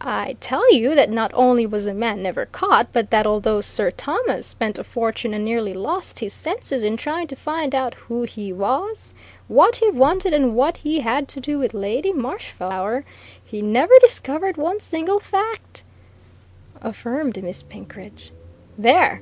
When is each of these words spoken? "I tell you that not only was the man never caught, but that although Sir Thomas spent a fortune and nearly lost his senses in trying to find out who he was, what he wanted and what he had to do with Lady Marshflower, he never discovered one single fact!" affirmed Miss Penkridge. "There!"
"I 0.00 0.38
tell 0.40 0.72
you 0.74 0.94
that 0.94 1.10
not 1.10 1.32
only 1.34 1.66
was 1.66 1.84
the 1.84 1.92
man 1.92 2.22
never 2.22 2.46
caught, 2.46 2.94
but 2.94 3.10
that 3.10 3.26
although 3.26 3.60
Sir 3.60 3.90
Thomas 3.90 4.46
spent 4.46 4.78
a 4.78 4.84
fortune 4.84 5.34
and 5.34 5.44
nearly 5.44 5.74
lost 5.74 6.20
his 6.20 6.32
senses 6.32 6.82
in 6.82 6.96
trying 6.96 7.26
to 7.26 7.36
find 7.36 7.74
out 7.74 7.92
who 7.92 8.22
he 8.22 8.54
was, 8.54 9.12
what 9.48 9.76
he 9.76 9.90
wanted 9.90 10.32
and 10.32 10.54
what 10.56 10.78
he 10.78 11.00
had 11.00 11.28
to 11.28 11.40
do 11.40 11.58
with 11.58 11.74
Lady 11.74 12.10
Marshflower, 12.10 13.04
he 13.44 13.60
never 13.60 13.92
discovered 14.00 14.56
one 14.56 14.80
single 14.80 15.20
fact!" 15.20 15.82
affirmed 16.80 17.42
Miss 17.44 17.62
Penkridge. 17.62 18.32
"There!" 18.78 19.20